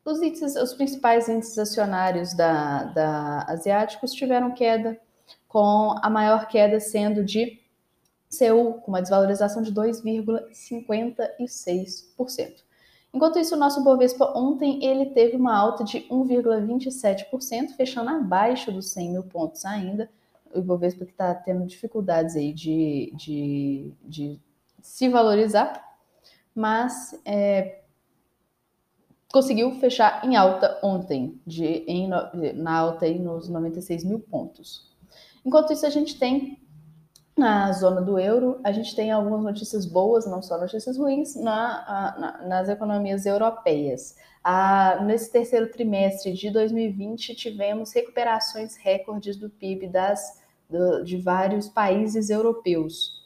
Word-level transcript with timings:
os, 0.04 0.20
índices, 0.24 0.56
os 0.56 0.74
principais 0.74 1.30
índices 1.30 1.60
acionários 1.60 2.34
da, 2.34 2.86
da 2.86 3.46
asiáticos 3.48 4.12
tiveram 4.12 4.56
queda, 4.56 5.00
com 5.48 5.96
a 6.02 6.10
maior 6.10 6.48
queda 6.48 6.80
sendo 6.80 7.24
de 7.24 7.62
Seul, 8.28 8.82
com 8.82 8.90
uma 8.90 9.02
desvalorização 9.02 9.62
de 9.62 9.72
2,56%. 9.72 12.64
Enquanto 13.14 13.38
isso, 13.38 13.56
o 13.56 13.60
nosso 13.60 13.84
Bovespa 13.84 14.34
ontem 14.36 14.84
ele 14.84 15.06
teve 15.08 15.36
uma 15.36 15.56
alta 15.56 15.84
de 15.84 16.00
1,27%, 16.10 17.76
fechando 17.76 18.10
abaixo 18.10 18.72
dos 18.72 18.90
100 18.92 19.12
mil 19.12 19.24
pontos 19.24 19.64
ainda. 19.64 20.10
O 20.56 20.62
Bovespa 20.62 21.06
que 21.06 21.12
está 21.12 21.36
tendo 21.36 21.68
dificuldades 21.68 22.36
aí 22.36 22.52
de, 22.52 23.14
de, 23.16 23.94
de 24.04 24.40
se 24.82 25.08
valorizar, 25.08 25.88
mas 26.56 27.14
é, 27.26 27.81
conseguiu 29.32 29.72
fechar 29.80 30.26
em 30.26 30.36
alta 30.36 30.80
ontem, 30.84 31.40
de, 31.46 31.66
em, 31.66 32.10
na 32.56 32.78
alta 32.78 33.06
aí 33.06 33.18
nos 33.18 33.50
96 33.50 34.04
mil 34.04 34.20
pontos. 34.20 34.92
Enquanto 35.46 35.74
isso, 35.74 35.86
a 35.86 35.90
gente 35.90 36.20
tem 36.20 36.60
na 37.38 37.72
zona 37.72 38.02
do 38.02 38.20
euro, 38.20 38.60
a 38.64 38.72
gente 38.72 38.96
tem 38.96 39.10
algumas 39.10 39.42
notícias 39.42 39.86
boas, 39.86 40.26
não 40.26 40.42
só 40.42 40.60
notícias 40.60 40.98
ruins, 40.98 41.36
na, 41.36 42.16
na, 42.20 42.48
nas 42.48 42.70
economias 42.70 43.26
europeias. 43.26 44.16
nesse 45.06 45.32
terceiro 45.32 45.72
trimestre 45.72 46.34
de 46.34 46.52
2020, 46.52 47.34
tivemos 47.36 47.94
recuperações 47.94 48.76
recordes 48.76 49.38
do 49.38 49.50
PIB 49.50 49.88
das, 49.88 50.42
do, 50.70 51.04
de 51.04 51.18
vários 51.18 51.68
países 51.68 52.30
europeus. 52.30 53.22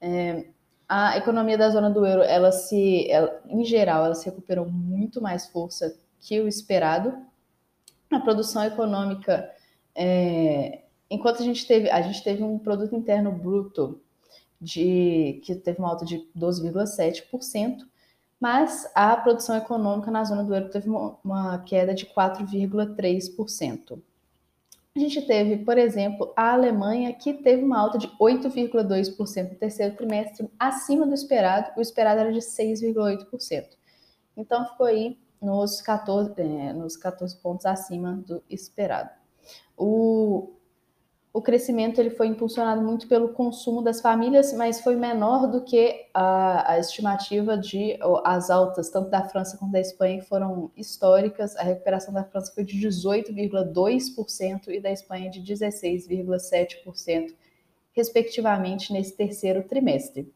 É, 0.00 0.46
a 0.92 1.16
economia 1.16 1.56
da 1.56 1.70
zona 1.70 1.88
do 1.88 2.04
euro, 2.04 2.20
ela 2.22 2.50
se, 2.50 3.08
ela, 3.08 3.40
em 3.48 3.64
geral, 3.64 4.04
ela 4.04 4.14
se 4.16 4.24
recuperou 4.26 4.68
muito 4.68 5.22
mais 5.22 5.46
força 5.46 5.96
que 6.18 6.40
o 6.40 6.48
esperado. 6.48 7.16
A 8.10 8.18
produção 8.18 8.64
econômica, 8.64 9.48
é, 9.94 10.80
enquanto 11.08 11.42
a 11.42 11.44
gente 11.44 11.64
teve, 11.64 11.88
a 11.88 12.02
gente 12.02 12.24
teve 12.24 12.42
um 12.42 12.58
produto 12.58 12.96
interno 12.96 13.30
bruto 13.30 14.00
de 14.60 15.40
que 15.44 15.54
teve 15.54 15.78
uma 15.78 15.90
alta 15.90 16.04
de 16.04 16.28
12,7%, 16.36 17.86
mas 18.40 18.90
a 18.92 19.16
produção 19.16 19.56
econômica 19.56 20.10
na 20.10 20.24
zona 20.24 20.42
do 20.42 20.52
euro 20.52 20.70
teve 20.70 20.88
uma, 20.90 21.16
uma 21.22 21.58
queda 21.60 21.94
de 21.94 22.04
4,3%. 22.06 24.02
A 25.00 25.02
gente 25.02 25.22
teve, 25.22 25.56
por 25.64 25.78
exemplo, 25.78 26.30
a 26.36 26.52
Alemanha, 26.52 27.14
que 27.14 27.32
teve 27.32 27.64
uma 27.64 27.78
alta 27.78 27.96
de 27.96 28.06
8,2% 28.18 29.48
no 29.48 29.54
terceiro 29.54 29.96
trimestre, 29.96 30.46
acima 30.58 31.06
do 31.06 31.14
esperado, 31.14 31.70
o 31.74 31.80
esperado 31.80 32.20
era 32.20 32.30
de 32.30 32.40
6,8%. 32.40 33.64
Então 34.36 34.66
ficou 34.66 34.84
aí 34.84 35.18
nos 35.40 35.80
14, 35.80 36.34
é, 36.36 36.74
nos 36.74 36.98
14 36.98 37.34
pontos 37.40 37.64
acima 37.64 38.12
do 38.26 38.42
esperado. 38.50 39.08
O, 39.74 40.52
o 41.32 41.40
crescimento 41.40 42.00
ele 42.00 42.10
foi 42.10 42.26
impulsionado 42.26 42.82
muito 42.82 43.06
pelo 43.06 43.28
consumo 43.28 43.82
das 43.82 44.00
famílias, 44.00 44.52
mas 44.52 44.80
foi 44.80 44.96
menor 44.96 45.46
do 45.46 45.62
que 45.62 46.08
a, 46.12 46.72
a 46.72 46.78
estimativa 46.80 47.56
de 47.56 47.96
as 48.24 48.50
altas, 48.50 48.90
tanto 48.90 49.08
da 49.08 49.22
França 49.22 49.56
quanto 49.56 49.70
da 49.70 49.80
Espanha, 49.80 50.18
que 50.18 50.26
foram 50.26 50.72
históricas. 50.76 51.54
A 51.56 51.62
recuperação 51.62 52.12
da 52.12 52.24
França 52.24 52.52
foi 52.52 52.64
de 52.64 52.76
18,2% 52.84 54.68
e 54.68 54.80
da 54.80 54.90
Espanha 54.90 55.30
de 55.30 55.40
16,7%, 55.40 57.34
respectivamente, 57.92 58.92
nesse 58.92 59.16
terceiro 59.16 59.62
trimestre. 59.62 60.32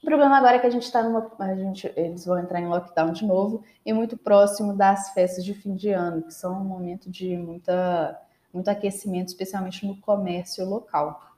O 0.00 0.06
problema 0.06 0.36
agora 0.36 0.56
é 0.56 0.58
que 0.60 0.66
a 0.66 0.70
gente 0.70 0.84
está 0.84 1.02
numa. 1.02 1.32
A 1.38 1.54
gente, 1.56 1.92
eles 1.96 2.24
vão 2.24 2.38
entrar 2.38 2.60
em 2.60 2.68
lockdown 2.68 3.12
de 3.12 3.24
novo 3.24 3.64
e 3.84 3.92
muito 3.92 4.16
próximo 4.16 4.76
das 4.76 5.10
festas 5.10 5.44
de 5.44 5.54
fim 5.54 5.74
de 5.74 5.90
ano, 5.90 6.22
que 6.22 6.34
são 6.34 6.60
um 6.60 6.64
momento 6.64 7.10
de 7.10 7.36
muita 7.36 8.20
muito 8.52 8.68
aquecimento, 8.68 9.28
especialmente 9.28 9.86
no 9.86 9.96
comércio 9.96 10.64
local. 10.68 11.32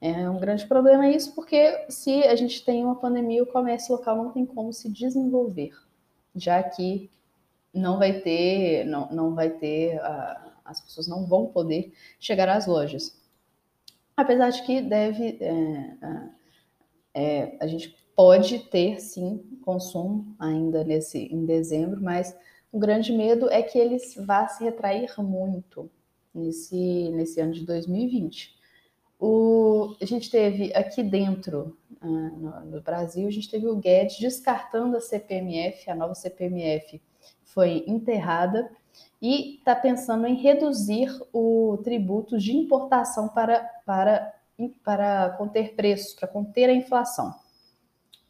É 0.00 0.28
um 0.28 0.38
grande 0.38 0.66
problema 0.66 1.08
isso, 1.08 1.32
porque 1.34 1.86
se 1.88 2.24
a 2.24 2.34
gente 2.34 2.64
tem 2.64 2.84
uma 2.84 2.96
pandemia, 2.96 3.42
o 3.42 3.46
comércio 3.46 3.94
local 3.94 4.16
não 4.16 4.32
tem 4.32 4.44
como 4.44 4.72
se 4.72 4.90
desenvolver, 4.90 5.72
já 6.34 6.62
que 6.62 7.08
não 7.72 7.98
vai 7.98 8.20
ter, 8.20 8.84
não, 8.84 9.08
não 9.12 9.34
vai 9.34 9.50
ter, 9.50 9.96
uh, 9.98 10.50
as 10.64 10.80
pessoas 10.80 11.06
não 11.06 11.24
vão 11.24 11.46
poder 11.46 11.92
chegar 12.18 12.48
às 12.48 12.66
lojas. 12.66 13.16
Apesar 14.16 14.50
de 14.50 14.62
que 14.62 14.80
deve, 14.80 15.38
é, 15.40 15.96
é, 17.14 17.56
a 17.60 17.66
gente 17.66 17.96
pode 18.14 18.58
ter 18.70 19.00
sim 19.00 19.38
consumo 19.64 20.34
ainda 20.38 20.84
nesse 20.84 21.18
em 21.32 21.46
dezembro, 21.46 22.02
mas 22.02 22.36
o 22.70 22.78
grande 22.78 23.12
medo 23.12 23.48
é 23.50 23.62
que 23.62 23.78
eles 23.78 24.14
vá 24.16 24.46
se 24.48 24.64
retrair 24.64 25.14
muito 25.20 25.90
nesse, 26.34 27.10
nesse 27.10 27.40
ano 27.40 27.52
de 27.52 27.64
2020. 27.64 28.56
O, 29.18 29.94
a 30.00 30.04
gente 30.04 30.30
teve 30.30 30.74
aqui 30.74 31.02
dentro, 31.02 31.76
uh, 32.02 32.06
no, 32.06 32.60
no, 32.66 32.80
Brasil, 32.80 33.28
a 33.28 33.30
gente 33.30 33.48
teve 33.48 33.66
o 33.66 33.76
Guedes 33.76 34.18
descartando 34.18 34.96
a 34.96 35.00
CPMF, 35.00 35.88
a 35.88 35.94
nova 35.94 36.14
CPMF 36.14 37.00
foi 37.44 37.84
enterrada 37.86 38.68
e 39.20 39.58
está 39.58 39.76
pensando 39.76 40.26
em 40.26 40.34
reduzir 40.34 41.08
o 41.32 41.78
tributo 41.84 42.36
de 42.36 42.56
importação 42.56 43.28
para, 43.28 43.60
para, 43.86 44.34
para 44.82 45.30
conter 45.38 45.74
preços, 45.74 46.14
para 46.14 46.26
conter 46.26 46.68
a 46.68 46.74
inflação. 46.74 47.32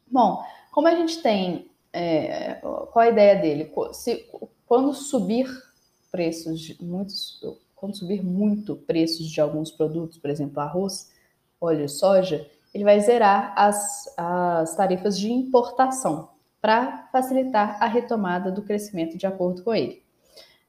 Bom, 0.05 0.43
como 0.71 0.87
a 0.87 0.95
gente 0.95 1.21
tem, 1.23 1.71
é, 1.91 2.55
qual 2.61 2.99
a 2.99 3.09
ideia 3.09 3.35
dele? 3.35 3.73
Se, 3.93 4.29
quando 4.67 4.93
subir 4.93 5.47
preços, 6.11 6.59
de, 6.59 6.83
muitos, 6.83 7.41
quando 7.83 7.97
subir 7.97 8.23
muito 8.23 8.77
preços 8.77 9.27
de 9.27 9.41
alguns 9.41 9.69
produtos, 9.69 10.17
por 10.17 10.29
exemplo, 10.29 10.61
arroz, 10.61 11.11
óleo, 11.59 11.89
soja, 11.89 12.49
ele 12.73 12.85
vai 12.85 12.97
zerar 13.01 13.53
as, 13.57 14.05
as 14.17 14.73
tarifas 14.73 15.19
de 15.19 15.29
importação 15.29 16.29
para 16.61 17.09
facilitar 17.11 17.77
a 17.83 17.87
retomada 17.87 18.49
do 18.49 18.61
crescimento 18.61 19.17
de 19.17 19.27
acordo 19.27 19.65
com 19.65 19.73
ele. 19.73 20.01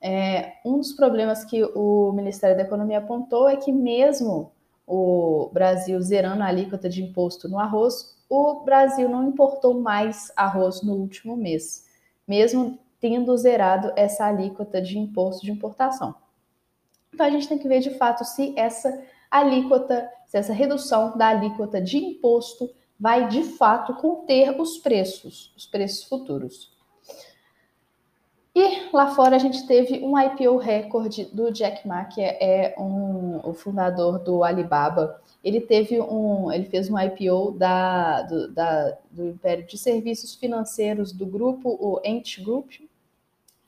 É, 0.00 0.54
um 0.66 0.78
dos 0.78 0.92
problemas 0.92 1.44
que 1.44 1.62
o 1.62 2.10
Ministério 2.10 2.56
da 2.56 2.64
Economia 2.64 2.98
apontou 2.98 3.48
é 3.48 3.54
que 3.58 3.70
mesmo 3.70 4.50
o 4.84 5.50
Brasil 5.52 6.02
zerando 6.02 6.42
a 6.42 6.46
alíquota 6.46 6.88
de 6.88 7.00
imposto 7.00 7.48
no 7.48 7.60
arroz, 7.60 8.16
o 8.28 8.64
Brasil 8.64 9.08
não 9.08 9.28
importou 9.28 9.80
mais 9.80 10.32
arroz 10.34 10.82
no 10.82 10.94
último 10.94 11.36
mês, 11.36 11.86
mesmo 12.26 12.76
tendo 12.98 13.36
zerado 13.36 13.92
essa 13.94 14.26
alíquota 14.26 14.82
de 14.82 14.98
imposto 14.98 15.46
de 15.46 15.52
importação. 15.52 16.23
Então 17.14 17.26
a 17.26 17.30
gente 17.30 17.48
tem 17.48 17.58
que 17.58 17.68
ver 17.68 17.78
de 17.78 17.90
fato 17.90 18.24
se 18.24 18.52
essa 18.56 19.02
alíquota, 19.30 20.10
se 20.26 20.36
essa 20.36 20.52
redução 20.52 21.16
da 21.16 21.28
alíquota 21.28 21.80
de 21.80 21.96
imposto 21.96 22.68
vai 22.98 23.28
de 23.28 23.44
fato 23.44 23.94
conter 23.94 24.60
os 24.60 24.78
preços, 24.78 25.52
os 25.56 25.64
preços 25.64 26.04
futuros. 26.04 26.74
E 28.52 28.88
lá 28.92 29.14
fora 29.14 29.36
a 29.36 29.38
gente 29.38 29.66
teve 29.66 30.04
um 30.04 30.18
IPO 30.18 30.56
recorde 30.56 31.24
do 31.26 31.52
Jack 31.52 31.86
Ma, 31.86 32.04
que 32.04 32.20
é, 32.20 32.74
um, 32.78 33.40
o 33.48 33.52
fundador 33.52 34.18
do 34.18 34.42
Alibaba. 34.42 35.20
Ele 35.42 35.60
teve 35.60 36.00
um, 36.00 36.50
ele 36.52 36.64
fez 36.64 36.90
um 36.90 36.98
IPO 36.98 37.52
da, 37.52 38.22
do, 38.22 38.52
da, 38.52 38.96
do 39.10 39.28
Império 39.28 39.66
de 39.66 39.78
Serviços 39.78 40.34
Financeiros 40.34 41.12
do 41.12 41.26
grupo, 41.26 41.68
o 41.80 42.00
Ant 42.06 42.40
Group, 42.42 42.74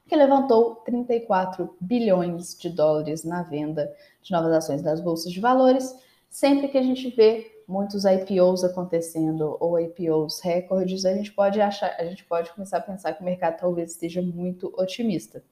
que 0.06 0.14
levantou 0.14 0.76
34 0.76 1.76
bilhões 1.81 2.56
de 2.56 2.69
dólares 2.69 3.25
na 3.25 3.43
venda 3.43 3.93
de 4.23 4.31
novas 4.32 4.53
ações 4.53 4.82
das 4.82 5.00
bolsas 5.00 5.32
de 5.32 5.41
valores. 5.41 5.94
Sempre 6.31 6.69
que 6.69 6.79
a 6.79 6.82
gente 6.82 7.11
vê 7.11 7.62
muitos 7.67 8.05
IPOs 8.05 8.62
acontecendo 8.62 9.56
ou 9.58 9.79
IPOs 9.81 10.41
recordes, 10.41 11.05
a 11.05 11.14
gente 11.14 11.32
pode 11.32 11.61
achar, 11.61 11.94
a 11.99 12.05
gente 12.05 12.25
pode 12.25 12.53
começar 12.53 12.79
a 12.79 12.82
pensar 12.82 13.12
que 13.14 13.23
o 13.23 13.25
mercado 13.25 13.58
talvez 13.58 13.93
esteja 13.93 14.23
muito 14.23 14.73
otimista. 14.76 15.43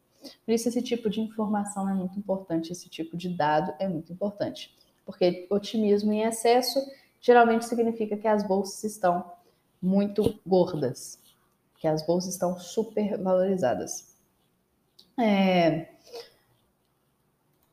Por 0.45 0.53
isso 0.53 0.69
esse 0.69 0.81
tipo 0.81 1.11
de 1.11 1.21
informação 1.21 1.89
é 1.89 1.95
muito 1.95 2.19
importante, 2.19 2.73
esse 2.73 2.89
tipo 2.89 3.17
de 3.17 3.29
dado 3.29 3.75
é 3.79 3.89
muito 3.89 4.13
importante, 4.13 4.75
porque 5.05 5.47
otimismo 5.51 6.13
em 6.13 6.23
excesso 6.23 6.81
geralmente 7.21 7.67
significa 7.67 8.17
que 8.17 8.29
as 8.29 8.47
bolsas 8.47 8.85
estão 8.85 9.33
muito 9.83 10.39
gordas, 10.47 11.19
que 11.79 11.87
as 11.87 12.07
bolsas 12.07 12.33
estão 12.33 12.59
super 12.59 13.19
valorizadas. 13.19 14.14
É, 15.19 15.89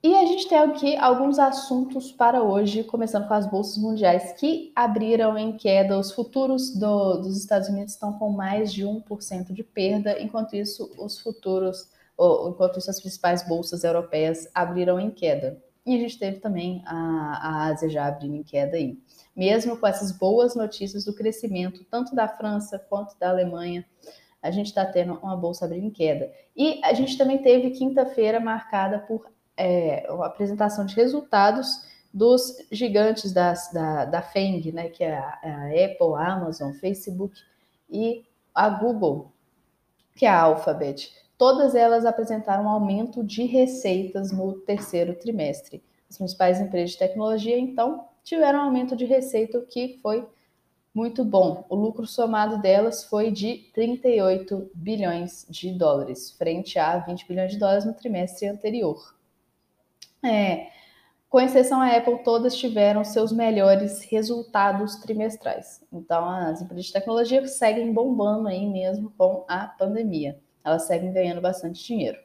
e 0.03 0.15
a 0.15 0.25
gente 0.25 0.49
tem 0.49 0.57
aqui 0.57 0.97
alguns 0.97 1.38
assuntos 1.38 2.11
para 2.11 2.41
hoje, 2.41 2.83
começando 2.83 3.27
com 3.27 3.35
as 3.35 3.45
bolsas 3.45 3.77
mundiais 3.77 4.31
que 4.31 4.71
abriram 4.75 5.38
em 5.38 5.55
queda. 5.55 5.99
Os 5.99 6.11
futuros 6.11 6.73
do, 6.73 7.17
dos 7.17 7.38
Estados 7.38 7.69
Unidos 7.69 7.93
estão 7.93 8.13
com 8.17 8.31
mais 8.31 8.73
de 8.73 8.83
1% 8.83 9.53
de 9.53 9.63
perda, 9.63 10.19
enquanto 10.19 10.55
isso, 10.55 10.91
os 10.97 11.19
futuros, 11.19 11.88
ou, 12.17 12.49
enquanto 12.49 12.79
isso, 12.79 12.89
as 12.89 12.99
principais 12.99 13.47
bolsas 13.47 13.83
europeias 13.83 14.49
abriram 14.55 14.99
em 14.99 15.11
queda. 15.11 15.61
E 15.85 15.95
a 15.95 15.99
gente 15.99 16.17
teve 16.17 16.39
também 16.39 16.81
a, 16.83 16.95
a 16.95 17.65
Ásia 17.65 17.88
já 17.88 18.07
abrindo 18.07 18.38
em 18.38 18.43
queda 18.43 18.77
aí. 18.77 18.97
Mesmo 19.35 19.77
com 19.77 19.85
essas 19.85 20.11
boas 20.11 20.55
notícias 20.55 21.05
do 21.05 21.13
crescimento, 21.13 21.85
tanto 21.91 22.15
da 22.15 22.27
França 22.27 22.79
quanto 22.79 23.15
da 23.19 23.29
Alemanha, 23.29 23.85
a 24.41 24.49
gente 24.49 24.67
está 24.67 24.85
tendo 24.85 25.13
uma 25.21 25.35
bolsa 25.35 25.65
abrindo 25.65 25.85
em 25.85 25.91
queda. 25.91 26.31
E 26.55 26.81
a 26.83 26.93
gente 26.93 27.17
também 27.17 27.38
teve 27.39 27.71
quinta-feira 27.71 28.39
marcada 28.39 28.99
por 28.99 29.29
é, 29.55 30.07
a 30.09 30.25
apresentação 30.25 30.85
de 30.85 30.95
resultados 30.95 31.85
dos 32.13 32.57
gigantes 32.71 33.31
das, 33.31 33.71
da, 33.71 34.05
da 34.05 34.21
FENG, 34.21 34.71
né, 34.71 34.89
que 34.89 35.03
é 35.03 35.15
a, 35.15 35.39
a, 35.43 35.67
Apple, 35.67 36.15
a 36.17 36.33
Amazon, 36.33 36.73
Facebook 36.73 37.39
e 37.89 38.25
a 38.53 38.69
Google, 38.69 39.31
que 40.15 40.25
é 40.25 40.29
a 40.29 40.41
Alphabet. 40.41 41.13
Todas 41.38 41.73
elas 41.73 42.05
apresentaram 42.05 42.65
um 42.65 42.69
aumento 42.69 43.23
de 43.23 43.45
receitas 43.45 44.31
no 44.31 44.53
terceiro 44.53 45.15
trimestre. 45.15 45.81
As 46.09 46.17
principais 46.17 46.59
empresas 46.59 46.91
de 46.91 46.97
tecnologia, 46.97 47.57
então, 47.57 48.05
tiveram 48.23 48.59
um 48.59 48.63
aumento 48.63 48.95
de 48.95 49.05
receita 49.05 49.61
que 49.61 49.99
foi 50.01 50.27
muito 50.93 51.23
bom. 51.23 51.65
O 51.69 51.75
lucro 51.75 52.05
somado 52.05 52.61
delas 52.61 53.03
foi 53.03 53.31
de 53.31 53.69
38 53.73 54.71
bilhões 54.73 55.45
de 55.49 55.71
dólares, 55.71 56.31
frente 56.31 56.77
a 56.77 56.97
20 56.97 57.27
bilhões 57.27 57.51
de 57.51 57.57
dólares 57.57 57.85
no 57.85 57.93
trimestre 57.93 58.47
anterior. 58.47 59.15
É, 60.23 60.67
com 61.29 61.39
exceção 61.39 61.81
a 61.81 61.95
Apple, 61.95 62.23
todas 62.23 62.55
tiveram 62.57 63.05
seus 63.05 63.31
melhores 63.31 64.03
resultados 64.03 64.97
trimestrais. 64.97 65.81
Então, 65.91 66.29
as 66.29 66.61
empresas 66.61 66.88
de 66.88 66.93
tecnologia 66.93 67.47
seguem 67.47 67.93
bombando 67.93 68.49
aí 68.49 68.67
mesmo 68.67 69.13
com 69.17 69.45
a 69.47 69.65
pandemia. 69.65 70.38
Elas 70.63 70.83
seguem 70.83 71.13
ganhando 71.13 71.39
bastante 71.39 71.83
dinheiro. 71.85 72.19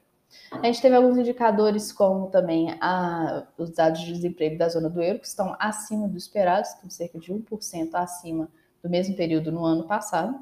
A 0.51 0.67
gente 0.67 0.81
teve 0.81 0.95
alguns 0.95 1.19
indicadores, 1.19 1.93
como 1.93 2.29
também 2.29 2.77
a, 2.81 3.47
os 3.57 3.71
dados 3.71 4.01
de 4.01 4.13
desemprego 4.13 4.59
da 4.59 4.69
zona 4.69 4.89
do 4.89 5.03
euro, 5.03 5.19
que 5.19 5.27
estão 5.27 5.57
acima 5.59 6.09
do 6.09 6.17
esperado, 6.17 6.67
estão 6.67 6.89
cerca 6.91 7.19
de 7.19 7.33
1% 7.33 7.91
acima 7.95 8.49
do 8.83 8.89
mesmo 8.89 9.17
período 9.17 9.51
no 9.51 9.65
ano 9.65 9.87
passado. 9.87 10.39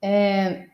É, 0.00 0.68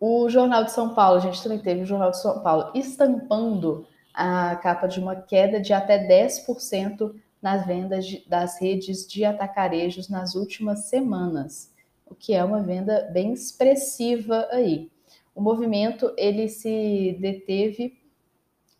o 0.00 0.28
Jornal 0.28 0.64
de 0.64 0.72
São 0.72 0.94
Paulo, 0.94 1.18
a 1.18 1.20
gente 1.20 1.42
também 1.42 1.58
teve 1.58 1.82
o 1.82 1.86
Jornal 1.86 2.10
de 2.10 2.20
São 2.20 2.40
Paulo 2.42 2.70
estampando 2.74 3.86
a 4.12 4.56
capa 4.56 4.86
de 4.86 5.00
uma 5.00 5.16
queda 5.16 5.60
de 5.60 5.72
até 5.72 6.06
10% 6.06 7.14
nas 7.42 7.66
vendas 7.66 8.06
de, 8.06 8.26
das 8.28 8.60
redes 8.60 9.06
de 9.06 9.24
atacarejos 9.24 10.08
nas 10.08 10.34
últimas 10.34 10.86
semanas, 10.86 11.72
o 12.06 12.14
que 12.14 12.32
é 12.32 12.42
uma 12.42 12.62
venda 12.62 13.10
bem 13.12 13.32
expressiva 13.32 14.48
aí. 14.50 14.90
O 15.34 15.40
movimento 15.40 16.12
ele 16.16 16.48
se 16.48 17.16
deteve, 17.20 17.98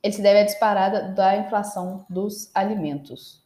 ele 0.03 0.13
se 0.15 0.23
deve 0.23 0.41
à 0.41 0.45
disparada 0.45 1.13
da 1.13 1.37
inflação 1.37 2.07
dos 2.09 2.51
alimentos. 2.55 3.43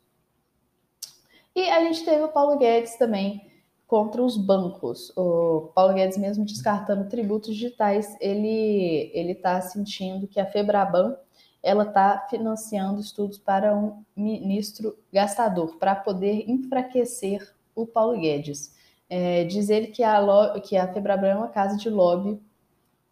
E 1.56 1.70
a 1.70 1.80
gente 1.80 2.04
teve 2.04 2.22
o 2.22 2.28
Paulo 2.28 2.58
Guedes 2.58 2.96
também 2.96 3.48
contra 3.86 4.22
os 4.22 4.36
bancos. 4.36 5.10
O 5.16 5.72
Paulo 5.74 5.94
Guedes 5.94 6.18
mesmo 6.18 6.44
descartando 6.44 7.08
tributos 7.08 7.54
digitais, 7.54 8.16
ele 8.20 9.10
ele 9.14 9.32
está 9.32 9.60
sentindo 9.62 10.28
que 10.28 10.38
a 10.38 10.46
Febraban 10.46 11.16
ela 11.62 11.84
está 11.84 12.26
financiando 12.30 13.00
estudos 13.00 13.38
para 13.38 13.76
um 13.76 14.04
ministro 14.16 14.96
gastador, 15.12 15.76
para 15.78 15.94
poder 15.94 16.48
enfraquecer 16.48 17.54
o 17.74 17.86
Paulo 17.86 18.18
Guedes. 18.20 18.76
É, 19.10 19.44
diz 19.44 19.70
ele 19.70 19.88
que 19.88 20.02
a, 20.02 20.60
que 20.60 20.76
a 20.76 20.92
Febraban 20.92 21.26
é 21.28 21.36
uma 21.36 21.48
casa 21.48 21.76
de 21.76 21.88
lobby 21.88 22.40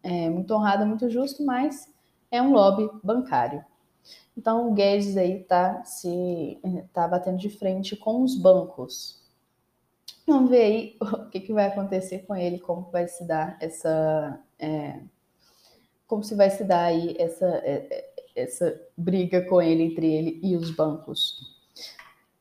é, 0.03 0.29
muito 0.29 0.53
honrada, 0.53 0.85
muito 0.85 1.09
justo, 1.09 1.43
mas 1.45 1.91
é 2.31 2.41
um 2.41 2.51
lobby 2.51 2.89
bancário. 3.03 3.63
Então 4.37 4.69
o 4.69 4.73
Guedes 4.73 5.17
aí 5.17 5.41
está 5.41 5.83
se 5.83 6.59
tá 6.93 7.07
batendo 7.07 7.37
de 7.37 7.49
frente 7.49 7.95
com 7.95 8.23
os 8.23 8.35
bancos. 8.35 9.21
Vamos 10.25 10.49
ver 10.49 10.61
aí 10.61 10.97
o 11.01 11.29
que, 11.29 11.39
que 11.39 11.53
vai 11.53 11.67
acontecer 11.67 12.19
com 12.19 12.35
ele, 12.35 12.59
como 12.59 12.89
vai 12.91 13.07
se 13.07 13.25
dar 13.25 13.57
essa. 13.59 14.39
É, 14.59 14.99
como 16.05 16.23
se 16.23 16.35
vai 16.35 16.49
se 16.49 16.63
dar 16.63 16.85
aí 16.85 17.15
essa, 17.19 17.45
é, 17.45 18.11
essa 18.35 18.79
briga 18.95 19.41
com 19.41 19.61
ele, 19.61 19.83
entre 19.83 20.07
ele 20.07 20.39
e 20.41 20.55
os 20.55 20.71
bancos. 20.71 21.57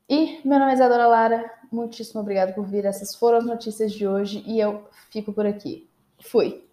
E 0.09 0.41
meu 0.45 0.59
nome 0.61 0.71
é 0.71 0.75
Isadora 0.75 1.09
Lara, 1.09 1.53
muitíssimo 1.73 2.21
obrigada 2.21 2.53
por 2.53 2.65
vir. 2.65 2.85
Essas 2.85 3.15
foram 3.15 3.39
as 3.39 3.47
notícias 3.47 3.93
de 3.93 4.07
hoje 4.07 4.45
e 4.47 4.61
eu 4.61 4.85
fico 5.11 5.33
por 5.33 5.47
aqui. 5.47 5.89
Fui! 6.21 6.66